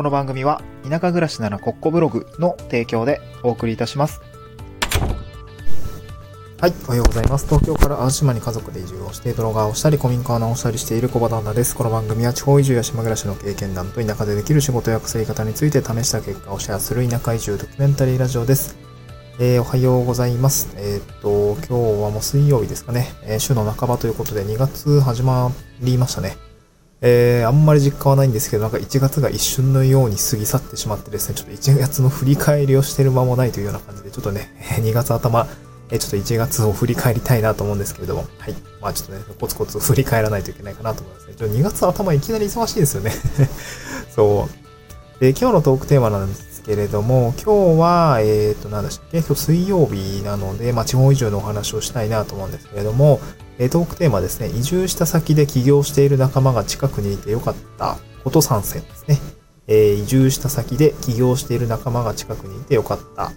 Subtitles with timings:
[0.00, 4.22] この番組は田舎暮らしならコッコブログの提供でお送りいたします。
[6.58, 7.44] はい、おはようございます。
[7.44, 11.76] 東京から淡島に家族で移住をして、動画をしたり、古民家を直したりしている小場旦那です。
[11.76, 18.78] この番組は地方移住や島暮らしの経験談と田舎でできる仕事や稼ぎ方について試した結果をシェアする田舎移住ドキュメンタリーラジオです。
[19.38, 20.72] えーおはようございます。
[20.76, 23.12] えーっと、今日はもう水曜日ですかね。
[23.24, 26.49] えー週の半ばということで2月始まりましたね。
[27.02, 35.46] えー、あんまり実感はないんですけど、なんか1月が一瞬のように過ぎ去ってしまってですね、ちょっと1月の振り返りをしてる間もないというような感じで、ちょっとね、 2月頭、
[35.90, 38.54] えーちょっと1月を振り返りたいなと思うんですけれども、はい。
[38.80, 41.34] まあちょっとね、コツコツ振り返らないといけないかなと思いますね。
[41.36, 43.12] ちょ2月頭いきなり忙しいですよね。
[44.14, 44.48] そ
[45.18, 45.20] う。
[45.20, 53.18] で、今日のトークテーマなんですけれども、今日は、えっ、と、何でしたっけ今日水曜日なので、まあ地方移住のお話をしたいなと思うんですけれども、
[53.62, 59.18] えトークテーマですね、移住した先で起業している仲間が近くにいてよかったこと参戦ですね。
[59.66, 63.32] えー移住した先で起業している仲間が近くにいてよかった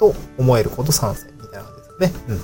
[0.00, 2.20] と思えること参戦みたいな感じですね。
[2.30, 2.40] うん。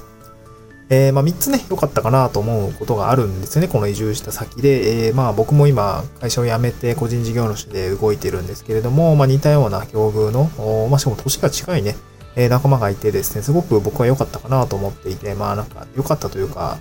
[0.89, 5.09] えーまあ3つね、良かったかなと思うことがあるんですよね、この移住した先で。
[5.09, 11.97] えーまあ僕も今、会社を辞めて個人事業主で動いてるんですけれども、まあ似たような境遇の、まあしかも年が近いね、
[12.37, 16.79] えー仲間がいてですね、すごく僕は良かったかなと思っていて、まあなんか良かったというか、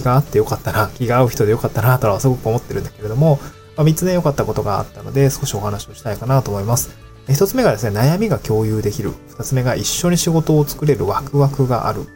[0.00, 3.40] 気があって良かったな、 気が合う人で良かったなとはすごく思ってるんだけれども、
[3.76, 6.90] まあ、3つね良かったことがあったので、少しお話をしたいかなと思います。
[7.28, 9.12] 1つ目がですね、悩みが共有できる。
[9.38, 12.06] 2つ目が一緒に仕事を作れるワクワクがある。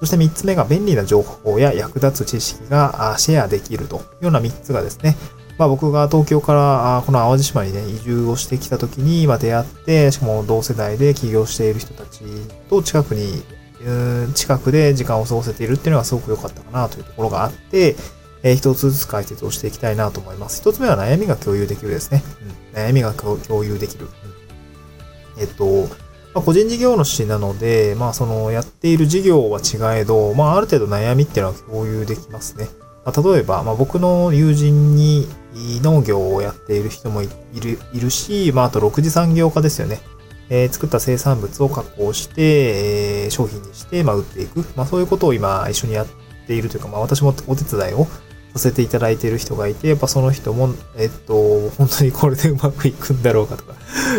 [0.00, 5.16] そして3つ目が便利な情報や役立つ知識がシェアできるというような3つがですね、
[5.58, 12.20] まあ僕が東京からこの淡路島にね、移住をしてきた時にまあ出会って、しかも同世代で起業している人たち
[12.68, 13.42] と近くに、
[13.84, 17.96] う近くで時間を過ごせているっていうのがすごく良かったかなというところがあって、
[18.42, 20.60] えー一つずつ解説をしていきたいなと思います。
[20.60, 22.22] 一つ目は悩みが共有できるですね。
[22.74, 24.06] うん、悩みが共共有できる。
[24.06, 24.38] うん
[25.38, 25.82] えっと、
[26.34, 32.68] まあ、個人事業主なので、まあそのやっている事業は違えど、まあある程度悩みっていうのは共有できますね。
[33.04, 35.26] まあ、例えば、まあ、僕の友人に
[35.82, 37.28] 農業をやっている人もい
[37.60, 40.00] るいるし、まあ、あと6次産業化ですよね。
[40.50, 44.64] えー作った生産物を加工して、えー商品にして、まあ、売っていく。
[44.76, 46.06] まあ、そういうことを今一緒にやっ
[46.46, 48.06] ているというか、まあ、私もお手伝いを
[48.54, 53.74] させていただいている人がいて、やっぱその人も、えっと、本当にこれでうまくいくんだろうかとか、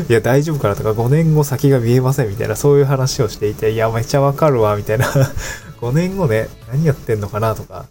[0.07, 5.07] いや、大丈夫かなとか、5年後先が見えませんみたいな、そういう話をしていて、いや、めっちゃわかるわ、みたいな。
[5.81, 7.85] 5年後ね、何やってんのかなとか、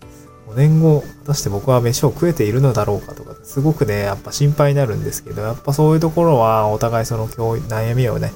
[0.49, 8.33] 5年後、果たして僕は飯を食えているのだろうかとか、すごくね、やっぱ心配になるんですけど、やっぱそういうところは、お互いその悩みをね、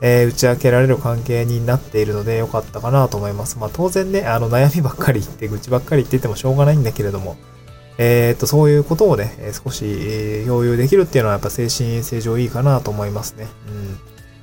[0.00, 3.58] えー打ち明けられる関係になっているので、よかったかなと思います。
[3.58, 7.36] まあ当然ね、あの悩みばっかり言って、愚痴ばっかり言っててもしょうがないんだけれども、
[7.96, 13.46] えーっと、そういうことをね、少し、共有できるっていうのはやっぱ精神衛生上いいかなと思いますね。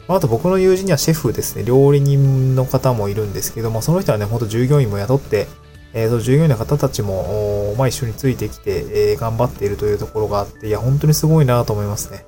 [0.07, 0.15] うん。
[0.15, 5.47] あと僕の友人にはシェフですね、料理人の方もいるんですけども、その人はね、ほんと従業員も雇って、
[5.93, 12.25] えー、その従業員の方たちも、まあ、一緒についてきて、えー頑張っているというところがあって、いや、本当にすごいなと思いますね。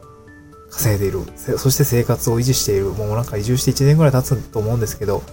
[0.69, 1.21] 稼いでいる。
[1.57, 2.85] そして生活を維持している。
[2.85, 5.23] もうなんか移住して1年ぐらい経つと思うんですけど、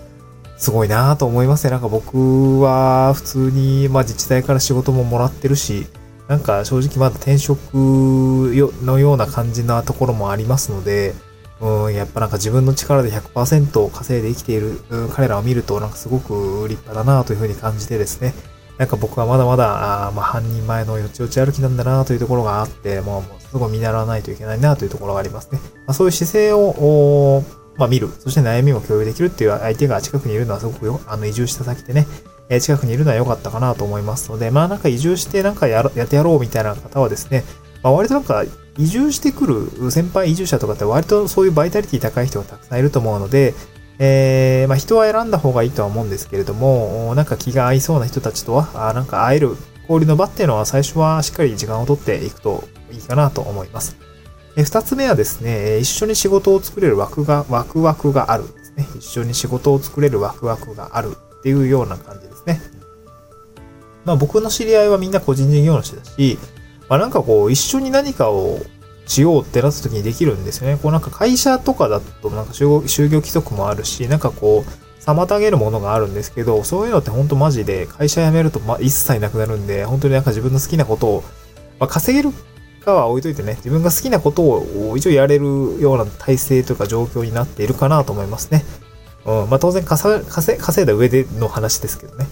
[0.58, 1.70] すごいなと思いますね。
[1.70, 5.86] なんか僕は普通に、まあ自治体から仕事ももらってるし、
[6.28, 11.14] なんか正直まだ転職のような感じなところもありますので、
[11.60, 14.80] うん、やっぱなんか自分の力で100%稼いで生きている
[15.12, 18.34] 彼らを見るとなんかすごく立派だなというふうに感じてですね。
[18.78, 25.60] なんか僕はまだまだ、あまあ半人前のよちよち歩きなんだなというところがあって、もうもうすごい見習わないといけないなというところがありますね。
[25.86, 27.44] まあ、そういう姿勢を、
[27.76, 28.08] まあ見る。
[28.20, 32.06] そして悩みも共有できるっていう相手が近くにいるのはすごくよ、あの移住した先でね、
[32.48, 37.44] えー近くにいるのは良かったかなと思いますので、まあなんか移住してなんかややってやろうみたいな方はですね、
[37.82, 38.44] まあ割となんか
[38.78, 43.54] 移住してくる先輩移住者とかって割とそういうバイタリティ高い人がたくさんいると思うので、
[43.98, 53.96] えー、まあ人は選んだ方がいいとは思うんですけれども、なんか気が合いそうな人たちとは、あなんか会える交流の場っていうのは最初はしっかり時間をとっていくといいかなと思います。
[54.56, 58.86] え二つ目はですね、一緒に仕事を作れる枠が、ワクワクがあるですね。
[58.98, 62.60] 一緒に仕事を作れるワクワクがあるっていうような感じですね。
[64.04, 66.38] まあ僕の知り合いはみんな個人事業主だし、
[66.90, 68.60] まあなんかこう一緒に何かを
[69.06, 70.76] しようってなった時にできるんですよね。
[70.76, 81.24] こうなんか会社とかだとなんか就業規則もあるし、なんかこう妨げるものがあるんですけど、そういうのって本当マジで会社辞めるとま一切なくなるんで、本当になんか自分の好きなことを、
[81.78, 82.34] まあ、稼げる
[82.84, 85.44] かは置いといてね、自分が好きなことを一応やれる
[85.80, 88.64] ような体制というか状況になっているかなと思いますね。
[89.26, 92.26] うん、まあ当然稼いだ上での話ですけどね。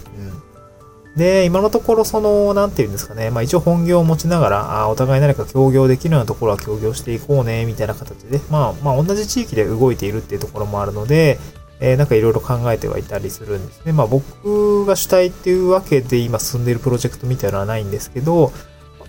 [1.18, 11.38] で、今のところその、なんていうんですかね、まあ一応本業を持ちながら、あお互い何か協業できるようなところは協業していこうね、みたいな形で、まあまあ同じ地域で動いているっていうところもあるので、
[11.80, 13.92] えー、なんかいろいろ考えてはいたりするんですね。
[13.92, 18.52] まあ僕が主体っていうわけで今進んでいるプロジェクトみたいなのはないんですけど、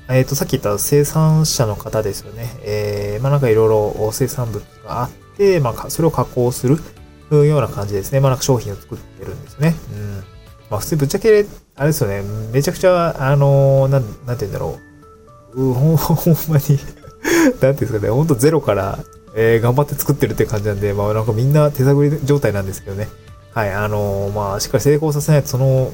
[0.09, 2.49] えっ、ー、と、さっき言った生産者の方ですよね。
[2.63, 6.77] えー、まあなんかいろいろ生産物があって、まあそれを加工する
[7.31, 8.19] ような感じですね。
[8.19, 9.75] まあなんか商品を作ってるんですね。
[9.93, 10.23] うん。
[10.71, 11.45] まあ普通ぶっちゃけ、
[11.79, 12.21] あれですよね。
[12.51, 14.79] めちゃくちゃ、あのなん、なんて言うんだろ
[15.53, 15.69] う。
[15.71, 15.95] うほん、
[16.51, 16.77] まに
[17.37, 18.09] なんていうんですかね。
[18.09, 18.99] ほんとゼロから、
[19.33, 23.07] えー、頑張って作ってるって感じなんで、まあなんかみんな手探り状態なんですけどね。
[23.53, 25.93] はい、あのー、まあしっかり成功させないと、その、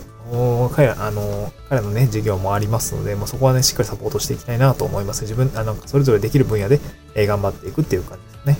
[0.75, 5.21] 彼ら、あの、彼のね、授業もありますので、まあ、そこはね、しっかりサポートしていきたいなと思います。
[5.21, 6.79] 自分、あの、それぞれできる分野で、
[7.13, 8.57] えー、頑張っていくっていう感じですね。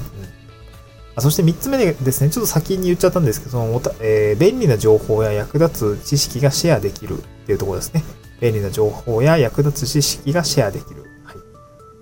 [1.16, 8.04] あそして3つ目でですね、ちょっと先に言っちゃったんですけど、そのえー、便利な情報や役立つ知識がシェアできるっていうところですね。
[8.42, 11.04] 便利な情報や役立つ知識がシェアできる。
[11.24, 11.36] はい。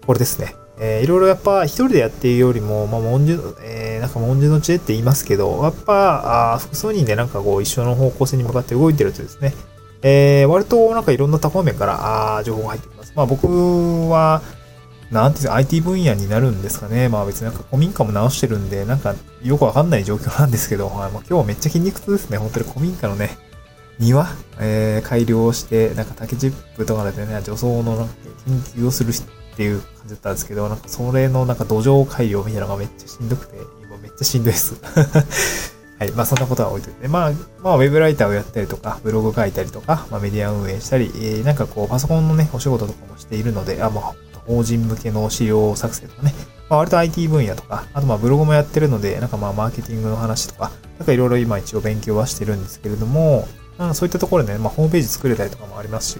[0.05, 0.55] これですね。
[0.79, 9.53] えー、いろいろやっぱ一人でやっているよりも、まあ、文殊、えー、なんか文殊の知恵って言いますけど、やっぱ、あ複数人でなんかこう一緒の方向性に向かって動いてるとですね、
[10.01, 13.13] えー、割となんかいろんな多方面からあ情報が入ってきます。
[13.15, 13.47] まあ僕
[14.09, 14.41] は、
[15.13, 17.07] なんていうか IT 分野になるんですかね。
[17.07, 19.13] まあ別になんか古民家も直してるんで、なんか
[19.43, 22.37] よくわかんない状況なんですけど、まあ、今日めっちゃ筋肉痛ですね。
[22.37, 23.29] 本当に古民家のね、
[23.99, 24.27] 庭、
[24.59, 28.13] えー、改良して、なんか竹チップとかでね、除草のなんか
[28.45, 34.75] 研究をするっていう感じだったんですけど、なんかそれのなんか土壌改良みたいなのがめっちゃしんどくて、今めっちゃしんどいです。
[35.99, 36.11] はい。
[36.13, 37.31] まあそんなことは置いといて、まあ、
[37.61, 44.15] まあウェブライターをやったりとか、ブログ書いたりとか、まあメディア運営したり、えー、なんかこうパソコンのね、お仕事とかもしているので、あ、まあ
[44.47, 46.33] 法人向けの資料作成とかね、
[46.69, 53.47] まあ、割と IT 分野とか、あとまあブログもやってるので、なんかまあマーケティングの話とか、なんかいろいろ今一応勉強はしてるんですけれども、
[53.77, 56.19] まあ、そういったところでね、まあホームページ作れたりとかもありますし、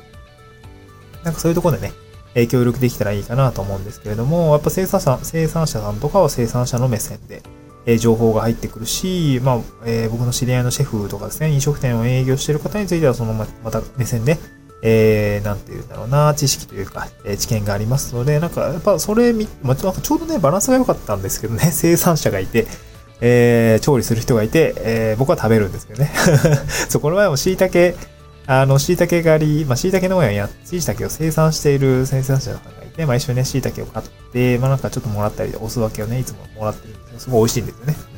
[1.24, 1.94] なんかそういうところでね、
[2.36, 7.44] え協力できたらいいかなと思うんですけれども、やっぱ生産者、生産者さんとかは生産者の目線で、
[7.86, 14.38] え情報が入ってくるし、まあ、えー、僕の知り合いのシェフとかですね、飲食店を営業している方については、そのままた目線で、
[14.85, 19.33] えー、なんていうんだろうな、知識というか、えー、知見がありますので、なんか、やっぱそれ、
[19.63, 22.68] まあ、ちょうどね、バランスが良かったんですけどね、 生産者がいて、
[23.21, 26.12] えー、調理する人がいて、えー、僕は食べるんですけどね。
[26.89, 27.97] そう、この前も椎茸、
[28.45, 38.12] あの、椎茸狩り、まあ、椎茸農園や、椎茸を生産している生産者さんがいて、まあ、一緒にね、椎茸を買って、まあ、なんかちょっともらったり、お酢分けをね、いつももらってるんですけど、すごい美味しいんですよね。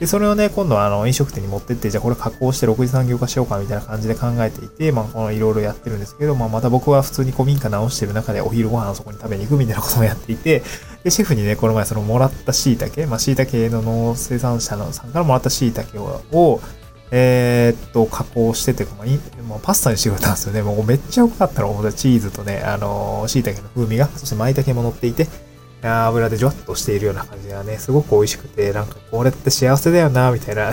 [0.00, 10.62] で、それをね、今度はあの、飲食店に持ってって、じゃあこれ加工して6次産業化しようかみたいな感じで考えていて、まあ、このいろいろやってるんですけど、まあ、また僕は普通に古民家直してる中でお昼ご飯をそこに食べに行くみたいなこともやっていて、
[11.04, 15.98] で、シェフにね、この前そのもらった椎茸、まあ、椎茸の農生産者のさんからもらった椎茸
[16.32, 16.62] を、
[17.10, 20.62] えー、っと、加工してて、まあ、いもうパスタにしてくれたんですよね。
[20.62, 21.92] もうめっちゃ良かったの。
[21.92, 25.26] チーズとね、あのー、椎茸の風味が、そして舞茸も乗っていて、
[25.82, 30.70] 油でジュワッとしているような感じがね、すごく美味しくて、なんかこれって幸せだよな、みたいな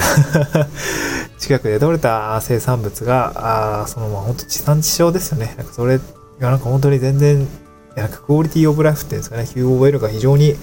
[1.39, 5.55] 近くで取れた生産物が、あそのまあ本当地産地消ですよね。
[5.57, 5.99] なんかそれ
[6.39, 7.47] がなんか本当に全然、
[7.95, 10.55] なんかクオリティオブライフっていうんですかね、QOL が非常に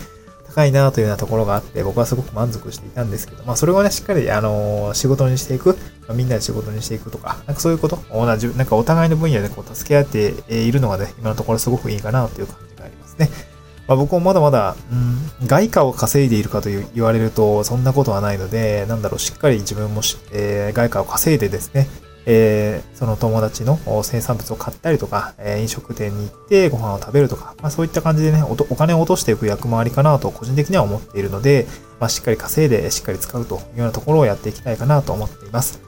[0.55, 5.77] 高いなというようなところがあって、僕はすごく満足していたんですけど、まあそれをね、しっかり、あのー、仕事にしていく、
[6.13, 13.54] みんなで仕事にしていくとか、なんかそういうこと、同じ、なんかお互いの分野でこう助け合っているのがね、今のところすごくいいかなという感じがありますね。
[13.87, 20.01] まあ、僕もまだまだ、うん、外貨を稼いでいるかと言われると、そんなことはないので、なんだろう、しっかり自分も
[20.33, 21.89] えー、外貨を稼いでですね、
[22.27, 31.67] えー、その友達の生産物を買ったりとか、えー、飲食店に行ってご飯を食べるとか、まあ、そういった感じでねお、お金を落としていく役回りかなと個人的には思っているので、
[32.01, 35.81] まあ、しっかり稼いでしっかり使うというようなところをやっていきたいかなと思っています。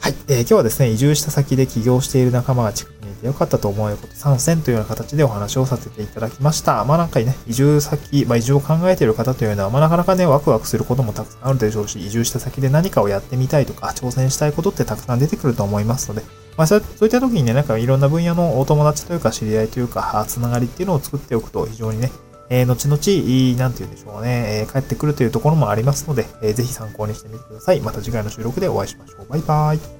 [0.00, 6.84] はい、えー、今日はですね、移住した先で起業している仲間が近くてよかったと思うこと参戦というような形でお話をさせていただきました。
[6.84, 16.22] まあなんかね、移住先、まあ移住を考えている方というのは、まあなかなかね、ワクワクすることもたくさんあるでしょうし、移住した先で何かをやってみたいとか、挑戦したいことってたくさん出てくると思いますので、
[16.56, 22.10] まあそういった時にね、なんかいろんな分野のお友達というか知り合いというか、つながりっていうのを作っておくと非常にね、
[22.50, 27.80] えー、後々、なんて言うんでしょうね、えー、帰ってくるというところもありますので、えー、ぜひ参考にしてみてください。
[27.80, 29.28] また次回の収録でお会いしましょう。
[29.28, 29.97] バイバーイ。